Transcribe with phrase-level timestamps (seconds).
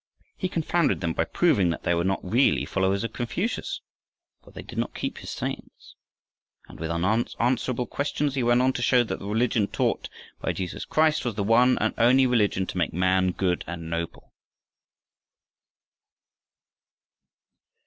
[0.35, 3.81] He confounded them by proving that they were not really followers of Confucius,
[4.43, 5.93] for they did not keep his sayings.
[6.67, 10.09] And with unanswerable arguments he went on to show that the religion taught
[10.39, 14.33] by Jesus Christ was the one and only religion to make man good and noble.